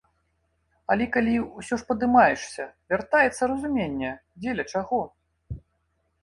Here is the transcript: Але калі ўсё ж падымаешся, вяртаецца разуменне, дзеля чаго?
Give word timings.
Але 0.93 1.05
калі 1.17 1.33
ўсё 1.59 1.77
ж 1.81 1.87
падымаешся, 1.89 2.65
вяртаецца 2.95 3.43
разуменне, 3.53 4.11
дзеля 4.41 4.63
чаго? 4.75 5.01